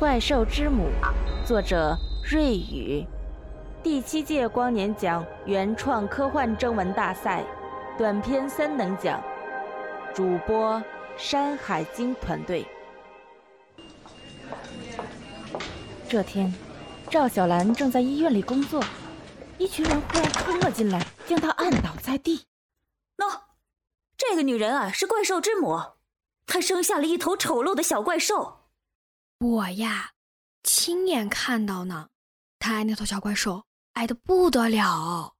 [0.00, 0.88] 怪兽之母》，
[1.46, 3.06] 作者瑞宇，
[3.82, 7.44] 第七届光年奖原创科幻征文大赛
[7.98, 9.22] 短篇三等奖，
[10.14, 10.82] 主播
[11.18, 12.66] 山海经团队。
[16.08, 16.50] 这天，
[17.10, 18.82] 赵小兰正在医院里工作，
[19.58, 22.46] 一群人忽然冲了进来，将她按倒在地。
[23.18, 23.40] 喏，
[24.16, 25.78] 这个女人啊，是怪兽之母，
[26.46, 28.59] 她生下了一头丑陋的小怪兽。
[29.40, 30.10] 我呀，
[30.62, 32.10] 亲眼看到呢，
[32.58, 35.34] 他爱那头小怪兽，爱的不得了。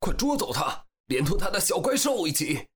[0.00, 2.66] 快捉走他，连同他的小怪兽一起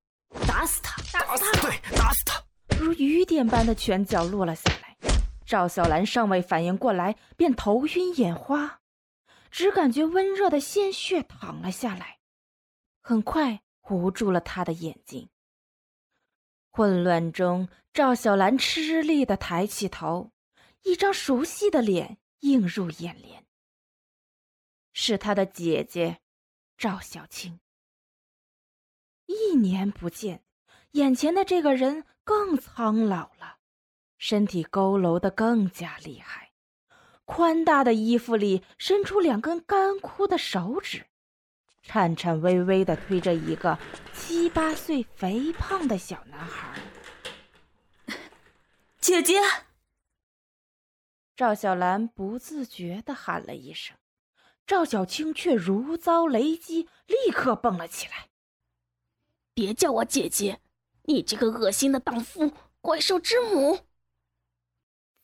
[0.47, 1.01] 打死他！
[1.11, 1.61] 打死他！
[1.61, 2.41] 对，打死他！
[2.79, 4.95] 如雨点般的拳脚落了下来。
[5.45, 8.79] 赵小兰尚未反应过来，便头晕眼花，
[9.49, 12.19] 只感觉温热的鲜血淌了下来，
[13.01, 15.27] 很快糊住了她的眼睛。
[16.71, 20.30] 混乱中，赵小兰吃力的抬起头，
[20.83, 23.45] 一张熟悉的脸映入眼帘，
[24.93, 26.19] 是他的姐姐
[26.77, 27.59] 赵小青。
[29.25, 30.43] 一年不见，
[30.91, 33.57] 眼前的这个人更苍老了。
[34.17, 36.51] 身体佝偻的更加厉害，
[37.25, 41.07] 宽大的衣服里伸出两根干枯的手指，
[41.81, 43.79] 颤颤巍巍地推着一个
[44.13, 46.79] 七八岁肥胖的小男孩。
[48.99, 49.39] 姐姐，
[51.41, 53.97] 赵小兰不自觉地喊了一声，
[54.67, 58.29] 赵小青却如遭雷击，立刻蹦了起来
[59.55, 60.61] ：“别叫我姐姐，
[61.05, 63.87] 你这个恶心的荡妇，怪兽之母！”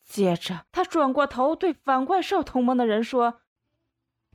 [0.03, 3.41] 接着，他转过头对反怪兽同盟的人说：“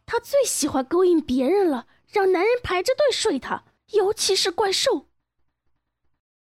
[0.07, 5.09] 他最喜欢勾引别人了，让男人排着队睡他，尤其是怪兽。”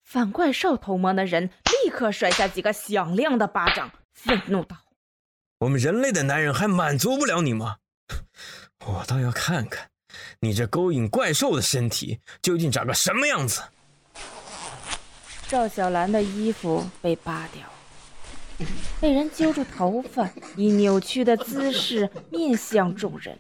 [0.04, 1.50] 反怪兽同盟的人
[1.84, 4.76] 立刻甩下几个响亮的巴掌，愤怒道
[5.60, 7.78] ：“我们人类的男人还满足不了你吗？
[8.88, 9.90] 我倒要看看，
[10.40, 13.62] 你这勾引怪兽的身体究竟长个什么样子！”
[15.50, 17.64] 赵小兰的衣服被扒掉。
[19.02, 23.38] 被人揪住头发，以扭曲的姿势面向众人，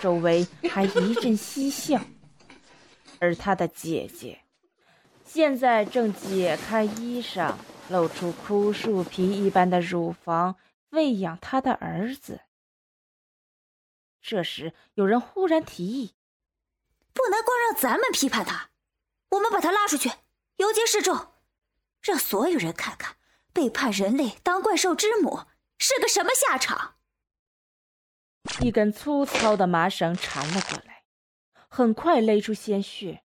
[0.00, 2.00] 周围还一阵嬉笑。
[3.18, 4.38] 而她的姐姐，
[5.24, 7.54] 现在正解开衣裳，
[7.88, 10.56] 露出枯树皮一般的乳房，
[10.90, 12.42] 喂养他的儿子。
[14.20, 16.14] 这时，有人忽然提议
[17.12, 18.70] ：“不能光让咱们批判他，
[19.30, 20.10] 我们把他拉出去，
[20.56, 21.32] 游街示众，
[22.02, 23.16] 让所有人看看。”
[23.52, 25.46] 背叛人类当怪兽之母
[25.78, 26.96] 是个什么下场？
[28.60, 31.04] 一根粗糙的麻绳缠了过来，
[31.66, 33.22] 很快勒出鲜血。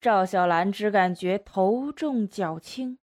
[0.00, 3.00] 赵小兰只感觉头重脚轻，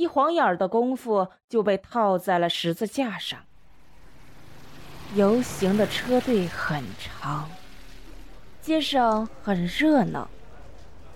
[0.00, 3.38] 一晃眼的功夫就被套在了十字架上。
[5.14, 7.50] 游行的车队很长，
[8.62, 10.30] 街上很热闹，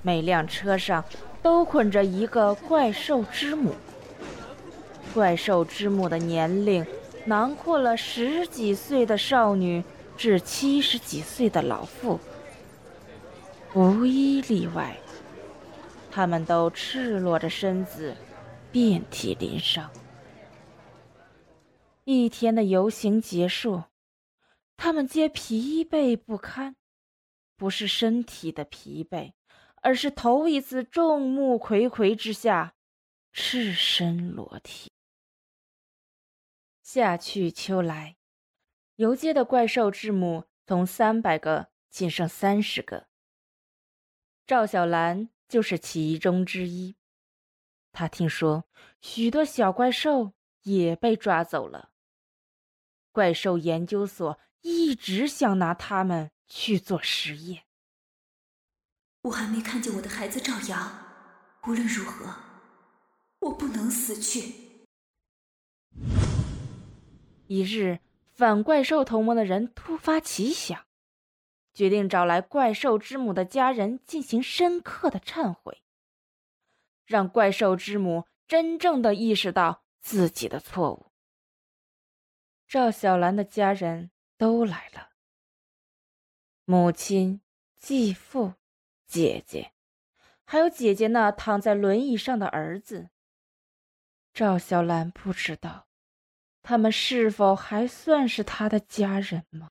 [0.02, 1.02] 每辆车上
[1.42, 3.74] 都捆着一个怪兽之母。
[5.14, 6.86] 怪兽之母的年龄
[7.24, 9.82] 囊括了十几岁的少女
[10.14, 12.20] 至七十几岁的老妇，
[13.72, 14.94] 无一例外，
[16.10, 18.14] 他们都赤裸着身子，
[18.74, 19.88] 遍体鳞伤。
[22.02, 23.84] 一天的游行结束，
[24.76, 26.74] 他们皆疲惫不堪，
[27.56, 29.34] 不是身体的疲惫，
[29.76, 32.74] 而是头一次众目睽睽之下
[33.32, 34.90] 赤身裸体。
[36.82, 38.16] 夏去秋来，
[38.96, 43.06] 游街的怪兽之母从三百个仅剩三十个。
[44.44, 46.96] 赵小兰就是其中之一。
[47.94, 48.64] 她听说
[49.00, 50.32] 许多小怪兽
[50.64, 51.92] 也被抓走了。
[53.12, 57.62] 怪兽研究所一直想拿他们去做实验。
[59.22, 60.92] 我还没看见我的孩子赵阳，
[61.66, 62.34] 无论如何，
[63.38, 64.52] 我不能死去。
[67.46, 68.00] 一日，
[68.32, 70.84] 反怪兽同盟的人突发奇想，
[71.72, 75.83] 决定找来怪兽之母的家人进行深刻的忏悔，
[77.04, 81.12] 让怪兽之母真正的意识到自己的错误。
[82.66, 85.10] 赵小兰的家人都来了，
[86.64, 87.40] 母亲、
[87.76, 88.54] 继父、
[89.06, 89.72] 姐姐，
[90.44, 93.10] 还有姐姐那躺在轮椅上的儿子。
[94.32, 95.86] 赵小兰不知道。
[96.66, 99.70] 他们是否还算是他的家人吗？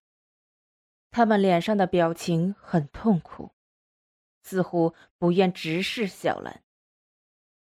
[1.09, 3.51] 他们脸上的表情很痛苦，
[4.43, 6.62] 似乎不愿直视小兰，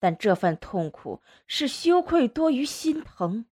[0.03, 3.45] 但这份痛苦是羞愧多于心疼，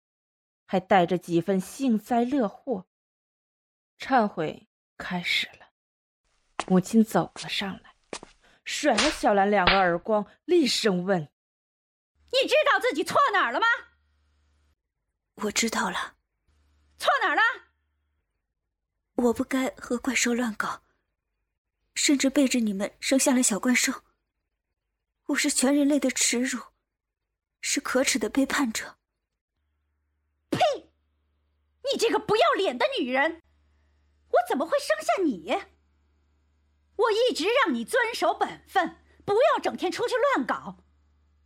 [0.65, 2.87] 还带着几分幸灾乐祸。
[3.99, 4.67] 忏悔
[4.97, 5.67] 开始了，
[6.65, 7.93] 母亲走了上来，
[8.63, 11.29] 甩了小兰两个耳光，厉声问
[12.33, 13.67] ：“你知道自己错哪儿了吗
[15.45, 16.15] ？”“我知道了。
[16.97, 17.41] ”“错哪儿了
[19.13, 20.81] ？”“我不该和怪兽乱搞，
[21.93, 24.01] 甚至背着你们生下了小怪兽。
[25.29, 26.59] 我是全人类的耻辱，
[27.61, 28.97] 是可耻的背叛者。
[30.49, 30.59] ”“呸！
[31.91, 33.41] 你这个不要脸的女人！”
[34.29, 35.63] 我怎么会生下你？
[36.95, 40.77] 我一直让你遵守本分，不要整天出去乱搞。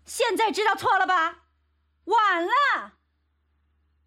[0.06, 1.46] 现在知道错了吧？
[2.06, 3.00] 晚了。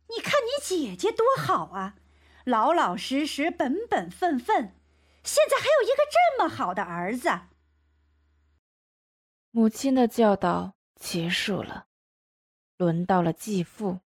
[0.08, 1.96] 你看你姐姐多好啊，
[2.44, 4.74] 老老实实、本本分分，
[5.22, 7.28] 现在还有一个这么好的儿子。
[9.56, 11.88] 母亲的教导结束了，
[12.76, 14.00] 轮到了继父。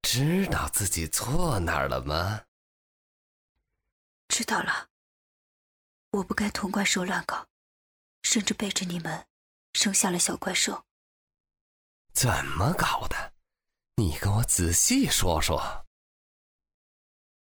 [0.00, 2.46] 知道自己错哪儿了吗？
[4.28, 4.88] 知道了，
[6.12, 7.46] 我不该同怪兽乱搞，
[8.22, 9.26] 甚至背着你们
[9.74, 10.86] 生下了小怪兽。
[12.14, 13.34] 怎么搞的？
[13.96, 15.84] 你跟我仔细说说。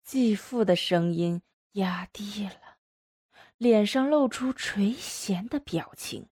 [0.04, 1.42] 继父的声音
[1.72, 2.78] 压低了，
[3.58, 6.30] 脸上露出垂涎的表情。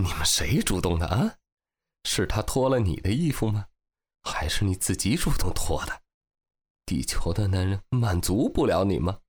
[0.00, 1.36] 哎，你们谁主动的啊？
[2.04, 3.66] 是他脱了你的衣服吗？
[4.22, 6.00] 还是你自己主动脱的？
[6.86, 9.20] 地球的男人满足不了你吗？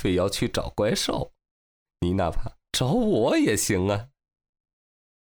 [0.00, 1.32] 非要去找怪兽？
[2.00, 4.10] 你哪怕找我也行啊！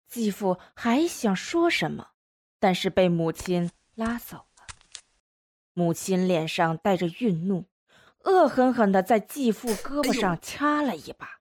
[0.08, 2.10] 继父还想说什么，
[2.58, 4.66] 但是被母亲拉走了。
[5.72, 7.66] 母亲脸上带着愠怒，
[8.24, 11.40] 恶狠狠地在继父胳膊上掐了一把，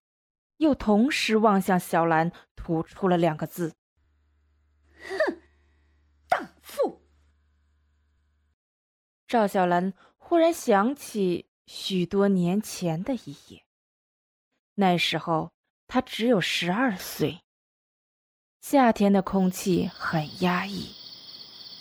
[0.64, 3.76] 又同时望向小兰，吐出了两个字
[4.98, 5.42] ：“哼，
[6.28, 7.02] 荡妇。”
[9.28, 9.94] 赵小兰。
[10.26, 13.66] 忽然想起许多年前的一夜，
[14.76, 15.52] 那时候
[15.86, 17.42] 她只有十二岁。
[18.62, 20.96] 夏天的空气很压抑，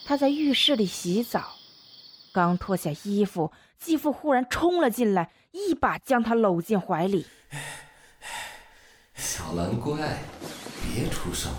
[0.04, 1.52] 她在浴室里洗澡，
[2.34, 7.24] 刚脱下衣服，继父忽然冲了进来，一把将她搂进怀里。
[9.22, 10.18] 小兰乖，
[10.82, 11.54] 别出声，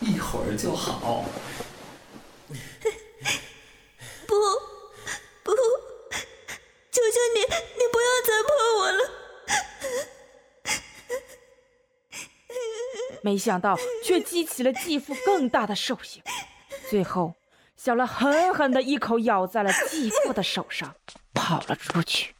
[0.00, 1.24] 一会儿就好。
[4.26, 4.34] 不，
[5.44, 5.52] 不，
[6.90, 7.40] 求求你，
[7.78, 8.50] 你不要再碰
[8.80, 8.98] 我了
[13.22, 16.20] 没想到，却激起了继父更大的兽性。
[16.90, 17.34] 最后，
[17.76, 20.96] 小兰狠狠的一口咬在了继父的手上，
[21.32, 22.34] 跑了出去。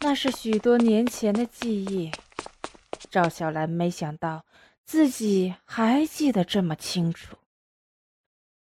[0.00, 2.10] 那是许多年前的记忆，
[3.10, 4.44] 赵小兰没想到
[4.84, 7.36] 自己还记得这么清楚。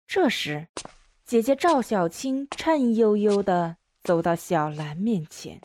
[0.08, 0.68] 这时，
[1.24, 5.62] 姐姐赵小青颤悠悠地走到小兰面前。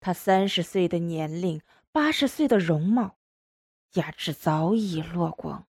[0.00, 1.60] 她三十岁的年龄，
[1.92, 3.16] 八十岁的容貌。
[3.94, 5.66] 牙齿早已落光，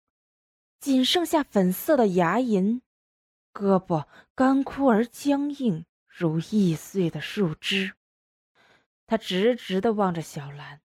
[0.79, 2.79] 仅剩下粉色的牙龈，
[3.53, 7.93] 胳膊干枯而僵硬，如易碎的树枝。
[9.05, 10.81] 他直直地望着小兰，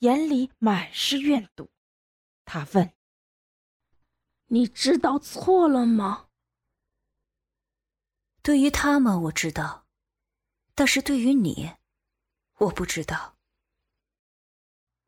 [0.00, 1.70] 眼里满是怨毒。
[2.44, 2.92] 他问
[4.48, 6.28] ：“你知道错了吗？”
[8.42, 9.86] 对于他们我知道，
[10.74, 11.72] 但是对于你，
[12.58, 13.36] 我不知道。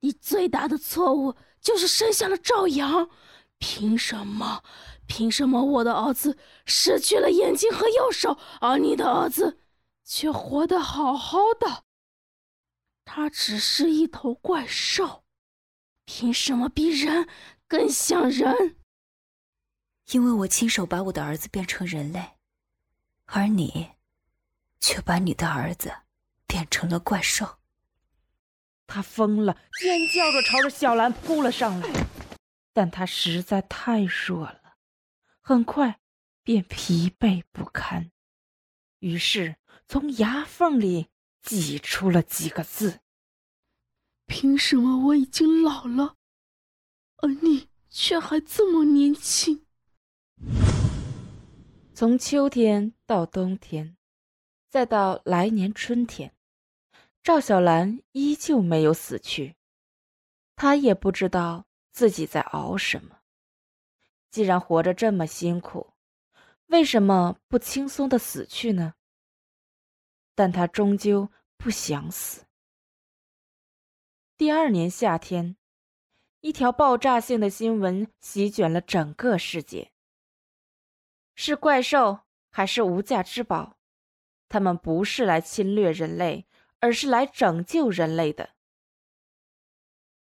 [0.00, 3.10] 你最大的错误就是生下了赵阳，
[3.58, 4.62] 凭什么？
[5.06, 9.60] 凭什么我的儿子失去了眼睛和右手，而你的儿子
[10.04, 11.84] 却活得好好的？
[13.06, 15.24] 他只是一头怪兽，
[16.04, 17.26] 凭什么比人
[17.66, 18.76] 更像人？
[20.10, 22.32] 因为我亲手把我的儿子变成人类，
[23.26, 23.92] 而你，
[24.80, 25.92] 却把你的儿子
[26.46, 27.58] 变成了怪兽。
[28.88, 31.88] 他疯了，尖叫着朝着小兰扑了上来，
[32.72, 34.76] 但他实在太弱了，
[35.40, 36.00] 很快
[36.42, 38.10] 便疲惫不堪，
[38.98, 39.56] 于是
[39.88, 41.08] 从牙缝里
[41.46, 42.98] 挤出了几个字
[44.26, 46.16] ：“凭什么我已经老了，
[47.18, 49.64] 而你却还这么年轻？”
[51.94, 53.96] 从秋天到冬天，
[54.68, 56.34] 再到来年春天。
[57.22, 59.54] 赵小兰依旧没有死去，
[60.56, 63.20] 她也不知道自己在熬什么。
[64.32, 65.94] 既然活着这么辛苦，
[66.66, 68.94] 为什么不轻松的死去呢？
[70.36, 72.44] 但他终究不想死。
[74.36, 75.56] 第二年夏天，
[76.40, 79.90] 一条爆炸性的新闻席卷了整个世界：
[81.34, 83.78] 是怪兽还是无价之宝，
[84.48, 86.46] 他们不是来侵略人类，
[86.80, 88.50] 而是来拯救人类的。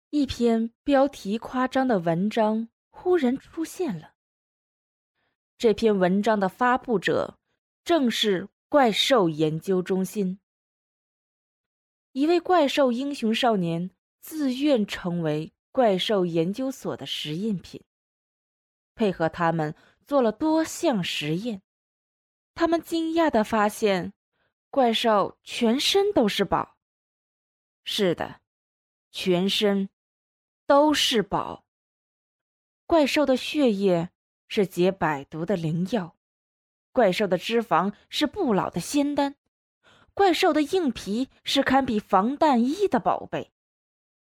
[0.09, 4.15] 一篇标题夸张的文章忽然出现了。
[5.59, 7.37] 这篇文章的发布者
[7.83, 10.39] 正是怪兽研究中心。
[12.11, 13.89] 一位怪兽英雄少年
[14.21, 17.83] 自愿成为怪兽研究所的实验品，
[18.93, 19.73] 配合他们
[20.05, 21.63] 做了多项实验。
[22.53, 24.13] 他们惊讶的发现，
[24.69, 26.77] 怪兽全身都是宝。
[27.83, 28.41] 是的，
[29.09, 29.89] 全身
[30.67, 31.65] 都是宝。
[32.85, 34.11] 怪兽的血液
[34.47, 36.18] 是解百毒的灵药，
[36.91, 39.35] 怪兽的脂肪是不老的仙丹。
[40.13, 43.51] 怪兽的硬皮是堪比防弹衣的宝贝，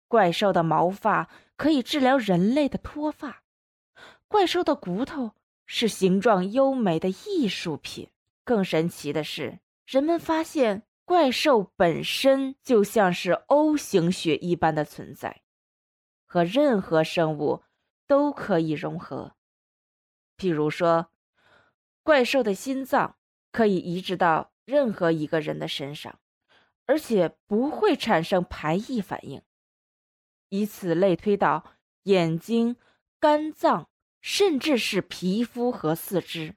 [0.08, 3.42] 怪兽的毛发可以治疗人类的脱发，
[4.26, 5.32] 怪兽的骨头
[5.66, 8.10] 是形状优美的艺术品。
[8.42, 15.42] 更神奇的是，人们发现怪兽本身就像是 O 型血一般的存在，
[16.26, 17.62] 和任何生物
[18.06, 19.36] 都可以融合。
[20.36, 21.08] 譬如说，
[22.04, 23.16] 怪兽的心脏
[23.50, 24.52] 可以移植到。
[24.66, 26.18] 任何一个人的身上，
[26.86, 29.42] 而且不会产生排异反应。
[30.48, 32.76] 以此类推到眼睛、
[33.20, 33.90] 肝脏，
[34.22, 36.54] 甚至是皮肤和四肢。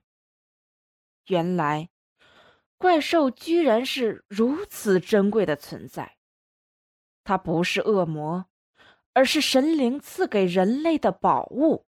[1.25, 1.89] 原来，
[2.77, 6.15] 怪兽居然是如此珍贵的存在。
[7.25, 8.45] 它不是恶魔，
[9.11, 11.85] 而是神灵赐给人类的宝物。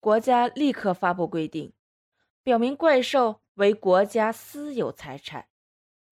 [0.00, 1.74] 国家立刻发布规定，
[2.46, 3.40] 表明怪兽。
[3.54, 5.48] 为国家私有财产，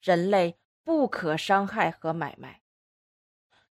[0.03, 2.63] 人类不可伤害和买卖。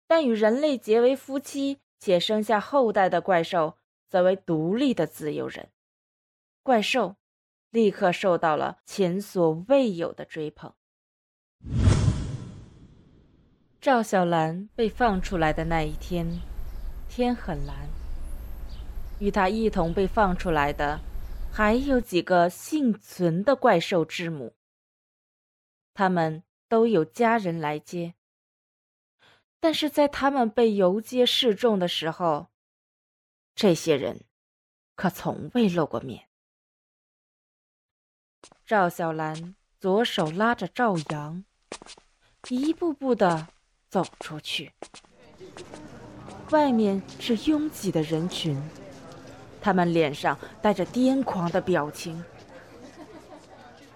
[0.06, 3.78] 但与人类结为夫妻且生下后代的怪兽，
[4.08, 5.70] 则为独立的自由人。
[6.62, 7.16] 怪兽
[7.72, 10.74] 立刻受到了前所未有的追捧。
[13.80, 16.28] 赵小兰被放出来的那一天，
[17.10, 17.88] 天很蓝。
[19.20, 21.00] 与她一同被放出来的。
[21.54, 24.56] 还有几个幸存的怪兽之母，
[25.94, 28.16] 他们都有家人来接。
[29.60, 32.48] 但是在他们被游街示众的时候，
[33.54, 34.24] 这些人
[34.96, 36.30] 可从未露过面。
[38.66, 41.44] 赵小兰左手拉着赵阳，
[42.50, 43.50] 一步步的
[43.90, 44.72] 走出去。
[46.52, 48.60] 外面是拥挤的人群。
[49.62, 52.22] 他们脸上带着癫狂的表情。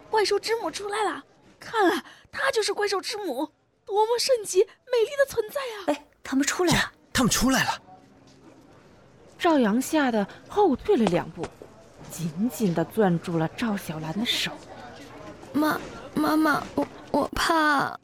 [0.10, 1.25] 怪兽之母出来了，
[1.60, 3.50] 看啊，她就是怪兽之母，
[3.84, 5.84] 多么圣洁、美丽的存在啊！
[5.88, 7.81] 哎，他们出来了，他们出来了。
[9.38, 11.45] 赵阳吓得后退了两步，
[12.10, 14.51] 紧紧的攥住了赵小兰的手。
[15.51, 15.79] 妈，
[16.13, 18.00] 妈妈，我我怕。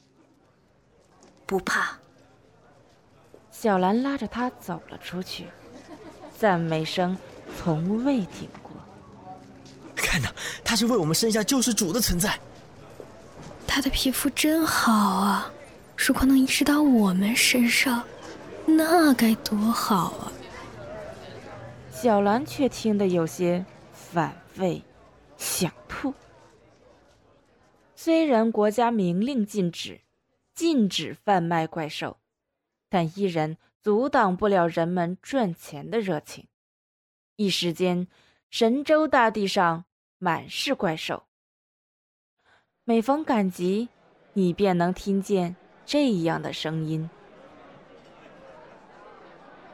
[1.46, 1.98] 不怕。
[3.50, 5.46] 小兰拉着他走了出去，
[6.38, 7.16] 赞美声。
[7.58, 8.72] 从未停过。
[9.94, 10.28] 看呐，
[10.64, 12.38] 他是为我们生下救世主的存在。
[13.66, 15.50] 他的皮肤真好啊，
[15.96, 18.04] 如果能移植到我们身上，
[18.66, 20.32] 那该多好啊！
[21.90, 24.82] 小兰却听得有些反胃，
[25.38, 26.12] 想吐。
[27.94, 30.00] 虽然国家明令禁止，
[30.54, 32.18] 禁止贩卖怪兽，
[32.88, 36.46] 但依然阻挡不了人们赚钱的热情。
[37.36, 38.06] 一时间，
[38.50, 39.84] 神州大地上
[40.18, 41.24] 满是怪兽。
[42.84, 43.88] 每逢赶集，
[44.34, 47.08] 你便能听见这样的声音：“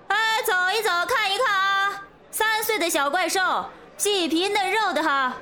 [0.09, 2.05] 哎，走一走，看一看啊！
[2.31, 5.37] 三岁的小怪兽，细皮嫩肉的哈！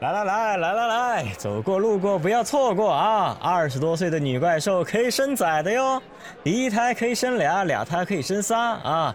[0.00, 3.38] 来来来来来来，走过路过不要错过啊！
[3.40, 6.02] 二十多岁的女怪兽可以生崽的哟，
[6.42, 9.14] 一胎可以生俩，俩胎可以生仨啊！”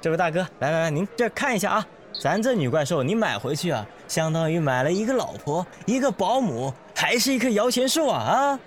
[0.00, 1.86] 这位大哥，来来来，您这看一下啊，
[2.22, 8.60] 咱这女怪兽你买回去啊，相当于买了一个老婆，一个保姆，还是一棵摇钱树啊啊！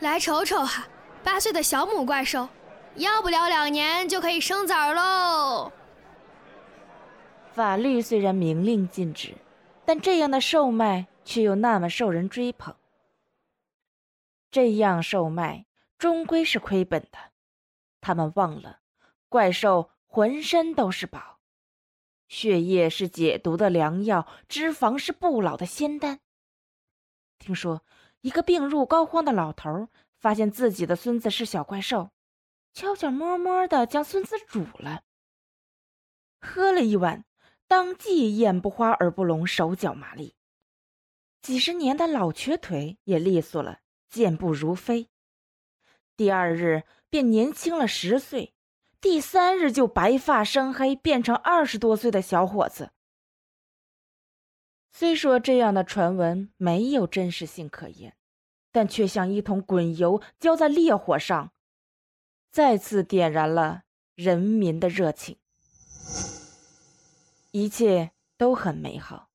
[0.00, 0.88] 来瞅瞅哈，
[1.22, 2.48] 八岁的小母怪兽，
[2.96, 5.70] 要不了两年就可以生崽喽。
[7.52, 9.34] 法律虽然明令禁止，
[9.84, 12.74] 但这样的售卖却又那么受人追捧。
[14.50, 15.66] 这样售卖
[15.98, 17.18] 终归是亏本的，
[18.00, 18.78] 他们忘了
[19.28, 19.90] 怪兽。
[20.10, 21.38] 浑身都是宝，
[22.28, 26.20] 血液是解毒的良药，脂肪是不老的仙丹。
[27.38, 27.84] 听说
[28.22, 29.88] 一个病入膏肓的老头
[30.18, 32.10] 发现自己的孙子是小怪兽，
[32.72, 35.02] 悄悄摸摸的将孙子煮了，
[36.40, 37.26] 喝了一碗，
[37.66, 40.34] 当即眼不花耳不聋，手脚麻利。
[41.42, 45.10] 几十年的老瘸腿也利索了，健步如飞。
[46.16, 48.54] 第二日便年轻了十岁，
[49.00, 52.90] 第三日就白发生黑，变成二十多岁的小伙子。
[54.90, 58.16] 虽说这样的传闻没有真实性可言，
[58.72, 61.52] 但却像一桶滚油浇在烈火上，
[62.50, 63.84] 再次点燃了
[64.16, 65.38] 人民的热情。
[67.52, 69.30] 一切都很美好。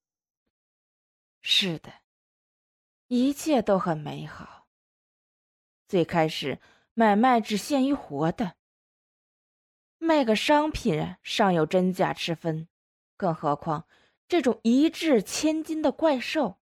[1.42, 1.94] 是的，
[3.08, 4.68] 一切都很美好。
[5.88, 6.60] 最开始
[6.94, 8.56] 买卖只限于活的，
[10.04, 12.68] 卖个商品尚有真假之分，
[13.16, 13.88] 更何况
[14.28, 16.58] 这种一掷千金的怪兽。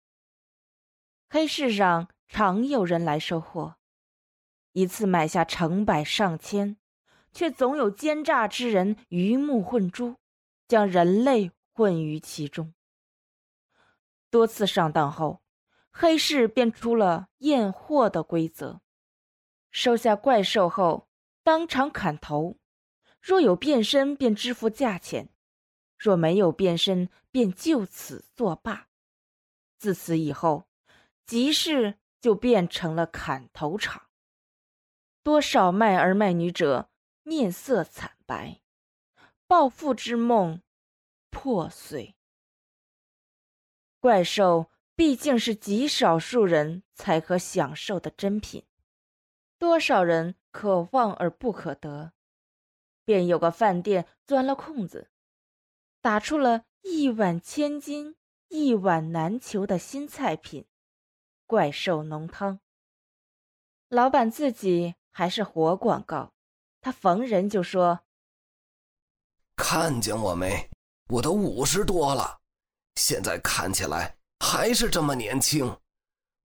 [1.29, 3.77] 黑市上常有人来收货，
[4.73, 6.75] 一次买下成百上千，
[7.31, 10.17] 却总有奸诈之人鱼目混珠，
[10.67, 12.73] 将人类混于其中。
[14.29, 15.41] 多次上当后，
[15.91, 18.81] 黑市便出了验货的规则：
[19.71, 21.07] 收下怪兽后，
[21.41, 22.58] 当场砍头；
[23.29, 25.27] 若有变身，便支付价钱；
[25.99, 28.87] 若没有变身，便就此作罢。
[29.77, 30.67] 自此以后，
[31.27, 34.07] 集市就变成了砍头场。
[35.21, 36.89] 多少卖儿卖女者
[37.21, 38.61] 面色惨白，
[39.45, 40.63] 暴富之梦
[41.29, 42.15] 破碎。
[43.99, 48.65] 怪兽毕竟是极少数人才可享受的珍品，
[49.59, 52.13] 多少人可望而不可得，
[53.09, 55.09] 便有个饭店钻了空子，
[55.99, 58.15] 打出了一碗千金、
[58.49, 60.67] 一碗难求的新菜品——
[61.47, 62.59] 怪兽浓汤。
[63.87, 66.33] 老板自己还是活广告，
[66.81, 68.01] 他逢人就说
[69.57, 70.69] ：“看见我没？
[71.07, 72.37] 我都五十多了。”
[72.93, 75.79] 现在看起来还是这么年轻，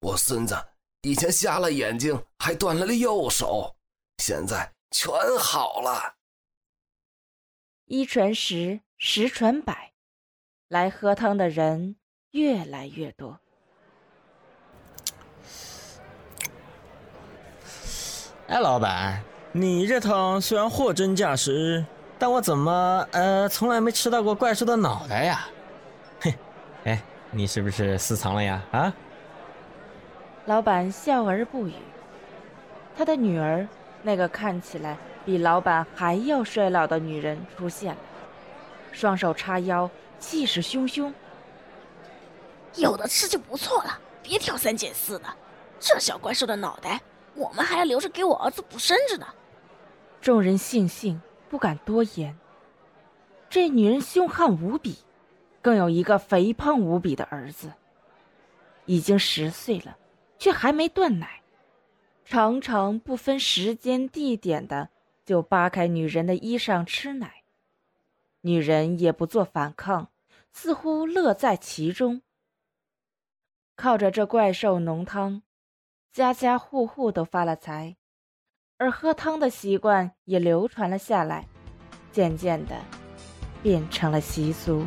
[0.01, 0.57] 我孙子
[1.03, 3.77] 以前瞎了眼睛，还断了了右手，
[4.17, 6.14] 现在全好了。
[7.87, 9.93] 一传十，十传百，
[10.69, 11.97] 来喝汤的人
[12.31, 13.39] 越来越多。
[18.47, 21.85] 哎，老板，你这汤虽然货真价实，
[22.19, 25.47] 但我怎么呃从来没吃到过怪兽的脑袋呀？
[26.21, 26.35] 嘿
[26.85, 28.63] 哎，你是不是私藏了呀？
[28.73, 28.95] 啊！
[30.47, 31.75] 老板笑而不语。
[32.97, 33.69] 他的女儿，
[34.03, 38.01] 那个看起来比老板还要衰老的女人出现了，
[38.93, 41.13] 双手叉腰，气势汹汹。
[42.77, 45.27] 有的吃就不错了，别挑三拣四的。
[45.79, 47.01] 这小怪兽的脑袋，
[47.35, 49.27] 我们还要留着给我儿子补身子呢。
[50.21, 52.37] 众人悻悻，不敢多言。
[53.49, 54.99] 这女人凶悍无比。
[55.63, 57.73] 更有一个肥胖无比的儿子，
[58.85, 59.97] 已经十岁了，
[60.39, 61.41] 却还没断奶，
[62.27, 64.91] 常常不分时间地点的
[65.25, 67.43] 就扒开女人的衣裳吃奶，
[68.43, 70.11] 女人也不做反抗，
[70.53, 72.23] 似乎乐在其中。
[73.77, 75.43] 靠着这怪兽浓汤，
[76.13, 77.97] 家家户户都发了财，
[78.77, 81.49] 而喝汤的习惯也流传了下来，
[82.13, 82.77] 渐渐的
[83.63, 84.87] 变成了习俗。